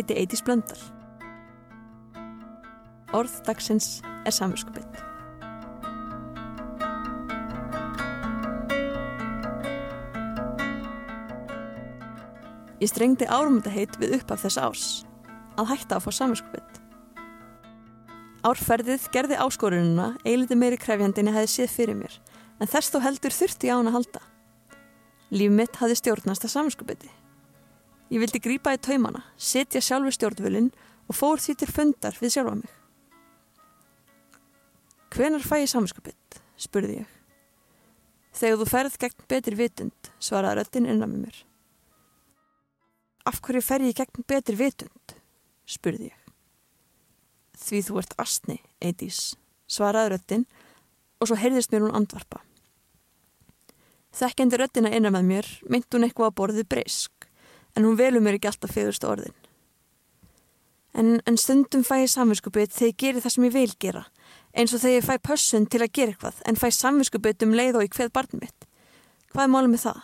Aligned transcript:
Ég 0.00 0.06
heiti 0.06 0.16
Eidís 0.16 0.40
Blöndal. 0.40 0.78
Orð 3.12 3.34
dagsins 3.44 4.00
er 4.24 4.32
samvinskubitt. 4.32 4.94
Ég 12.80 12.88
strengdi 12.88 13.28
árumöndaheit 13.28 14.00
við 14.00 14.16
upp 14.22 14.32
af 14.32 14.40
þess 14.46 14.62
árs 14.64 14.88
að 15.60 15.68
hætta 15.74 16.00
að 16.00 16.06
fá 16.06 16.10
samvinskubitt. 16.22 16.80
Árferðið 18.40 19.04
gerði 19.12 19.36
áskorununa 19.44 20.14
eiliti 20.24 20.56
meiri 20.56 20.80
krefjandinni 20.80 21.36
hefði 21.36 21.56
séð 21.58 21.76
fyrir 21.76 22.00
mér 22.00 22.20
en 22.56 22.72
þess 22.72 22.88
þó 22.88 23.02
heldur 23.04 23.36
þurfti 23.36 23.68
ég 23.68 23.76
á 23.76 23.78
hann 23.82 23.92
að 23.92 24.00
halda. 24.00 24.28
Líf 25.28 25.58
mitt 25.60 25.76
hafði 25.76 26.00
stjórnast 26.00 26.48
að 26.48 26.56
samvinskubitti. 26.56 27.19
Ég 28.10 28.18
vildi 28.18 28.40
grípa 28.42 28.72
í 28.74 28.78
taumana, 28.82 29.22
setja 29.38 29.78
sjálfur 29.78 30.14
stjórnvölinn 30.16 30.72
og 31.06 31.14
fór 31.14 31.38
því 31.38 31.54
til 31.60 31.68
fundar 31.70 32.16
við 32.18 32.32
sjálfa 32.34 32.56
mig. 32.58 32.72
Hvenar 35.14 35.46
fæ 35.46 35.60
ég 35.62 35.70
samvinskapitt? 35.70 36.40
spurði 36.58 37.00
ég. 37.00 37.12
Þegar 38.34 38.58
þú 38.58 38.66
ferð 38.70 38.96
gegn 39.04 39.28
betri 39.30 39.58
vitund, 39.58 40.10
svaraði 40.22 40.58
röttin 40.58 40.90
innan 40.90 41.10
með 41.12 41.22
mér. 41.28 41.38
Af 43.30 43.40
hverju 43.46 43.62
fer 43.62 43.86
ég 43.86 43.96
gegn 44.02 44.26
betri 44.26 44.58
vitund? 44.58 45.14
spurði 45.70 46.10
ég. 46.10 46.18
Því 47.62 47.82
þú 47.86 48.02
ert 48.02 48.18
astni, 48.18 48.58
Eidís, 48.82 49.36
svaraði 49.70 50.16
röttin 50.16 50.46
og 51.22 51.30
svo 51.30 51.38
heyrðist 51.38 51.70
mér 51.70 51.86
hún 51.86 51.94
andvarpa. 51.94 52.42
Þekkjandi 54.18 54.58
röttina 54.58 54.94
innan 54.94 55.14
með 55.14 55.28
mér 55.30 55.50
mynd 55.70 55.90
hún 55.94 56.06
eitthvað 56.08 56.32
að 56.32 56.38
borðið 56.42 56.70
breysk 56.74 57.29
en 57.76 57.86
hún 57.86 57.98
velur 57.98 58.22
mér 58.24 58.38
ekki 58.38 58.50
alltaf 58.50 58.74
fegurst 58.74 59.06
orðin. 59.06 59.36
En, 60.94 61.20
en 61.26 61.36
stundum 61.38 61.84
fæ 61.86 62.00
ég 62.02 62.10
samvinskupið 62.10 62.72
þegar 62.74 62.90
ég 62.90 62.98
gerir 62.98 63.22
það 63.22 63.34
sem 63.34 63.46
ég 63.46 63.54
vil 63.54 63.74
gera, 63.82 64.04
eins 64.58 64.74
og 64.74 64.82
þegar 64.82 64.96
ég 64.96 65.06
fæ 65.06 65.14
pössun 65.28 65.68
til 65.70 65.82
að 65.84 65.92
gera 65.94 66.14
eitthvað, 66.14 66.40
en 66.50 66.58
fæ 66.58 66.66
samvinskupið 66.74 67.46
um 67.46 67.54
leið 67.54 67.78
og 67.78 67.86
í 67.86 67.92
hveð 67.94 68.10
barn 68.16 68.40
mitt. 68.42 68.66
Hvað 69.30 69.44
er 69.44 69.52
málið 69.54 69.72
með 69.74 69.84
það? 69.84 70.00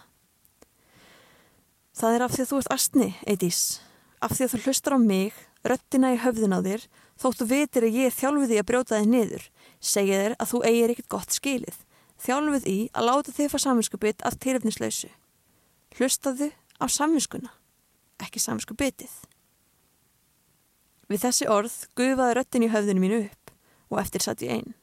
Það 1.96 2.14
er 2.14 2.24
af 2.26 2.34
því 2.36 2.44
að 2.44 2.50
þú 2.50 2.60
ert 2.60 2.72
astni, 2.76 3.08
Eidís, 3.26 3.60
af 4.22 4.36
því 4.36 4.46
að 4.46 4.52
þú 4.52 4.62
hlustar 4.62 4.94
á 4.94 4.98
mig, 5.02 5.42
röttina 5.66 6.12
í 6.14 6.20
höfðin 6.22 6.54
á 6.54 6.60
þér, 6.62 6.86
þóttu 7.18 7.48
vitir 7.50 7.86
að 7.88 7.96
ég 7.96 8.10
er 8.10 8.14
þjálfið 8.14 8.52
í 8.54 8.60
að 8.60 8.68
brjóta 8.70 9.00
þig 9.00 9.10
niður, 9.10 9.46
segja 9.80 10.20
þér 10.22 10.36
að 10.36 10.50
þú 10.52 10.60
eigir 10.68 10.92
ekkert 10.92 11.10
gott 11.16 11.34
skilið, 11.34 11.78
þjálfið 12.22 12.68
í 12.70 12.76
að 12.92 13.08
láta 13.08 13.34
þig 13.34 13.50
fá 13.50 13.58
samvinskupið 13.64 14.22
af 14.28 14.38
tilöfnislausu. 14.44 15.10
Hlustaðu 15.96 16.50
á 16.76 16.84
samvinskuna, 16.90 17.52
ekki 18.22 18.40
samvinsku 18.42 18.76
bitið. 18.76 19.12
Við 21.06 21.22
þessi 21.22 21.48
orð 21.50 21.74
gufaði 21.98 22.36
röttin 22.36 22.66
í 22.66 22.72
höfðinu 22.72 23.02
mínu 23.02 23.20
upp 23.28 23.54
og 23.92 24.00
eftir 24.02 24.24
satt 24.24 24.42
ég 24.42 24.56
einn. 24.56 24.74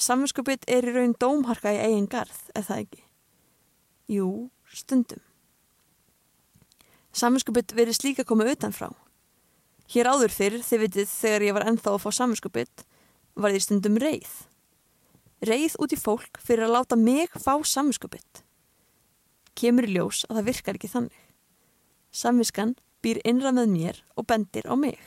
Samvinsku 0.00 0.42
bit 0.46 0.64
er 0.70 0.86
í 0.88 0.94
raun 0.94 1.12
dómharka 1.20 1.74
í 1.76 1.80
eigin 1.82 2.08
garð, 2.08 2.38
er 2.56 2.64
það 2.64 2.84
ekki? 2.86 3.02
Jú, 4.10 4.28
stundum. 4.72 5.20
Samvinsku 7.12 7.52
bit 7.52 7.74
verið 7.76 7.98
slíka 7.98 8.24
koma 8.24 8.48
utanfrá. 8.48 8.88
Hér 9.90 10.08
áður 10.08 10.32
fyrr, 10.32 10.60
þið 10.64 10.84
vitið, 10.86 11.10
þegar 11.10 11.44
ég 11.44 11.56
var 11.56 11.66
ennþá 11.68 11.92
að 11.92 12.04
fá 12.04 12.10
samvinsku 12.16 12.52
bit, 12.54 12.86
var 13.34 13.52
því 13.52 13.64
stundum 13.66 13.98
reið. 14.00 14.30
Reið 15.44 15.76
út 15.82 15.92
í 15.92 15.98
fólk 16.00 16.40
fyrir 16.40 16.68
að 16.68 16.78
láta 16.78 16.96
mig 16.96 17.34
fá 17.36 17.58
samvinsku 17.66 18.08
bit 18.08 18.44
kemur 19.60 19.88
í 19.88 19.94
ljós 19.94 20.24
að 20.28 20.40
það 20.40 20.48
virkar 20.50 20.78
ekki 20.78 20.92
þannig. 20.92 21.22
Samviskan 22.10 22.74
býr 23.04 23.20
innra 23.24 23.52
með 23.54 23.72
mér 23.74 24.02
og 24.16 24.26
bendir 24.30 24.66
á 24.68 24.74
mig. 24.76 24.98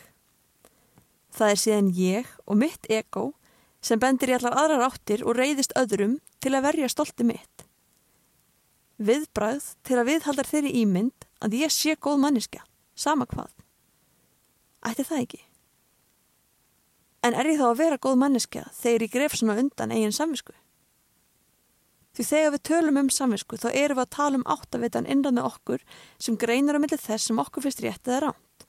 Það 1.33 1.53
er 1.53 1.61
síðan 1.61 1.93
ég 1.97 2.29
og 2.45 2.59
mitt 2.61 2.89
ego 2.89 3.31
sem 3.83 3.99
bendir 3.99 4.31
í 4.31 4.37
allar 4.37 4.55
aðrar 4.57 4.85
áttir 4.87 5.25
og 5.25 5.37
reyðist 5.37 5.75
öðrum 5.79 6.19
til 6.43 6.53
að 6.53 6.67
verja 6.69 6.89
stolti 6.91 7.25
mitt. 7.27 7.65
Viðbræð 9.03 9.73
til 9.83 9.97
að 9.99 10.09
viðhaldar 10.11 10.47
þeirri 10.47 10.75
ímynd 10.83 11.27
að 11.43 11.57
ég 11.59 11.73
sé 11.73 11.97
góð 11.97 12.21
manniska, 12.23 12.61
sama 12.95 13.25
hvað. 13.27 13.51
Ætti 14.85 15.05
það 15.07 15.23
ekki? 15.25 15.41
En 17.23 17.35
er 17.39 17.49
ég 17.49 17.59
þá 17.59 17.67
að 17.71 17.79
vera 17.79 18.01
góð 18.03 18.19
manniska 18.19 18.67
þegar 18.77 19.05
ég 19.05 19.13
gref 19.15 19.37
svona 19.39 19.57
undan 19.59 19.93
eigin 19.95 20.15
samvisku? 20.15 20.55
Því 22.13 22.23
þegar 22.29 22.51
við 22.53 22.63
tölum 22.69 22.97
um 23.01 23.09
samvisku 23.09 23.57
þá 23.57 23.69
erum 23.71 23.97
við 23.97 24.03
að 24.03 24.13
tala 24.13 24.37
um 24.37 24.47
áttavitan 24.53 25.09
innan 25.09 25.33
með 25.39 25.47
okkur 25.49 25.83
sem 26.21 26.37
greinar 26.37 26.77
á 26.77 26.83
milli 26.83 26.99
þess 27.01 27.29
sem 27.31 27.41
okkur 27.41 27.65
finnst 27.65 27.81
rétt 27.81 28.05
eða 28.05 28.27
ránt. 28.27 28.65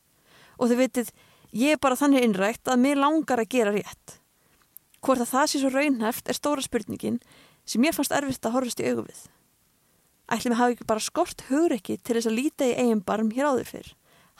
Og 0.56 0.70
þið 0.70 0.80
vitið, 0.80 1.10
ég 1.52 1.76
er 1.76 1.82
bara 1.82 1.98
þannig 2.00 2.24
innrækt 2.24 2.72
að 2.72 2.80
mér 2.86 3.02
langar 3.02 3.42
að 3.42 3.50
gera 3.52 3.74
rétt. 3.74 4.16
Hvort 5.04 5.20
að 5.20 5.32
það 5.34 5.50
sé 5.50 5.60
svo 5.60 5.72
raunhæft 5.74 6.32
er 6.32 6.40
stóra 6.40 6.64
spurningin 6.64 7.20
sem 7.68 7.84
ég 7.84 7.92
fannst 7.92 8.16
erfitt 8.16 8.48
að 8.48 8.56
horfast 8.56 8.80
í 8.80 8.88
augu 8.88 9.04
við. 9.10 9.20
Ætlum 10.32 10.54
við 10.54 10.60
hafa 10.62 10.72
ekki 10.72 10.88
bara 10.88 11.04
skort 11.04 11.44
hugur 11.50 11.76
ekki 11.76 11.98
til 12.00 12.16
þess 12.16 12.30
að 12.30 12.38
líta 12.38 12.64
í 12.70 12.76
eigin 12.80 13.04
barm 13.04 13.28
hér 13.34 13.50
áður 13.52 13.68
fyrr. 13.74 13.90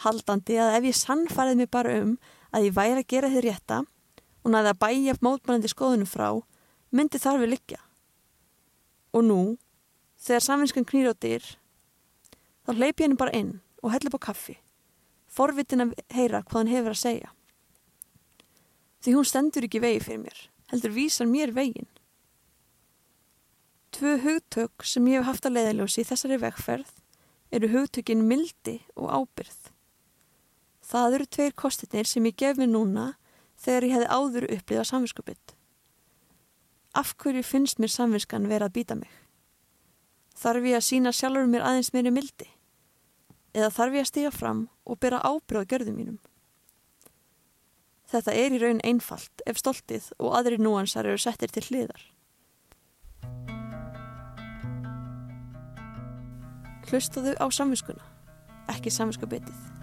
Haldandi 0.00 0.56
að 0.56 0.78
ef 0.78 0.88
ég 0.88 0.97
sannfærið 0.97 1.60
mig 1.60 1.69
bara 1.76 1.98
um 2.00 2.16
að 2.56 2.71
ég 2.71 2.78
væri 2.78 3.03
að 3.03 3.10
gera 3.12 3.32
þið 3.34 3.44
rétta 3.50 3.84
og 3.84 4.54
næði 4.54 4.72
að 4.72 4.81
bæja 4.81 5.21
mótmælandi 5.21 5.71
skoðunum 5.72 6.09
frá, 6.09 6.28
myndi 6.88 7.21
þar 7.21 7.44
við 7.44 7.53
liggja. 7.59 7.84
Og 9.15 9.23
nú, 9.23 9.41
þegar 10.19 10.43
samvinskan 10.49 10.87
knýr 10.89 11.13
á 11.13 11.15
dyr, 11.15 11.45
þá 12.67 12.71
hleypi 12.75 13.07
henni 13.07 13.19
bara 13.21 13.35
inn 13.37 13.61
og 13.83 13.93
hella 13.95 14.11
upp 14.11 14.19
á 14.19 14.27
kaffi, 14.31 14.57
forvitin 15.31 15.87
að 15.87 15.95
heyra 16.15 16.43
hvað 16.43 16.61
hann 16.61 16.73
hefur 16.73 16.95
að 16.97 17.03
segja. 17.03 17.31
Því 19.05 19.15
hún 19.19 19.29
stendur 19.29 19.67
ekki 19.69 19.83
vegi 19.85 20.03
fyrir 20.03 20.23
mér, 20.25 20.39
heldur 20.73 20.95
vísar 20.97 21.31
mér 21.31 21.55
vegin. 21.55 21.87
Tvö 23.95 24.17
hugtök 24.25 24.83
sem 24.83 25.07
ég 25.13 25.21
hef 25.21 25.29
haft 25.29 25.47
að 25.47 25.61
leiðaljósi 25.61 26.03
í 26.03 26.09
þessari 26.09 26.41
vegferð 26.43 26.95
eru 27.55 27.71
hugtökin 27.71 28.25
mildi 28.27 28.81
og 28.99 29.13
ábyrð. 29.13 29.69
Það 30.83 31.19
eru 31.19 31.27
tveir 31.37 31.55
kostinir 31.55 32.09
sem 32.11 32.25
ég 32.27 32.35
gef 32.41 32.59
mér 32.59 32.73
núna 32.73 33.13
þegar 33.61 33.87
ég 33.87 33.95
hefði 33.95 34.09
áður 34.11 34.49
upplýðað 34.57 34.89
samvinskupitt. 34.91 35.55
Af 36.94 37.16
hverju 37.19 37.43
finnst 37.43 37.81
mér 37.82 37.91
samvinskan 37.91 38.44
vera 38.47 38.69
að 38.69 38.77
býta 38.77 38.94
mig? 38.94 39.10
Þarf 40.38 40.66
ég 40.69 40.78
að 40.78 40.87
sína 40.87 41.10
sjálfur 41.10 41.49
mér 41.50 41.66
aðeins 41.66 41.91
meiri 41.94 42.12
mildi? 42.15 42.47
Eða 43.55 43.72
þarf 43.75 43.99
ég 43.99 44.06
að 44.06 44.10
stiga 44.12 44.31
fram 44.34 44.60
og 44.87 45.00
bera 45.03 45.22
ábyrð 45.27 45.66
á 45.66 45.71
görðum 45.75 45.99
mínum? 45.99 46.21
Þetta 48.15 48.34
er 48.38 48.54
í 48.54 48.62
raun 48.62 48.83
einfalt 48.87 49.43
ef 49.43 49.59
stoltið 49.59 50.12
og 50.21 50.38
aðri 50.38 50.60
núansar 50.62 51.09
eru 51.10 51.19
settir 51.19 51.50
til 51.50 51.66
hliðar. 51.66 52.06
Hlustaðu 56.87 57.34
á 57.43 57.47
samvinskuna, 57.50 58.06
ekki 58.71 58.93
samvinskabitið. 58.94 59.74